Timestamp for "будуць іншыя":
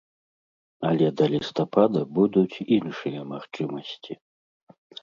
2.17-3.19